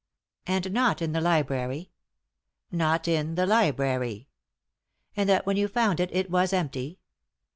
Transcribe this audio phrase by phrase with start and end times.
[0.47, 1.91] "And not in the library?"
[2.71, 4.29] "Not in the library."
[5.15, 6.97] "And that when you found it it was empty